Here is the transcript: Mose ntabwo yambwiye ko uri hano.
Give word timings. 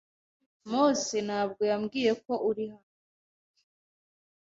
Mose 0.69 1.17
ntabwo 1.27 1.61
yambwiye 1.71 2.11
ko 2.23 2.33
uri 2.49 2.63
hano. 2.73 2.91